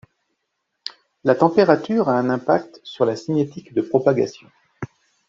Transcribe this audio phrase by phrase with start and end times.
[1.23, 4.47] La température a un impact sur la cinétique de propagation.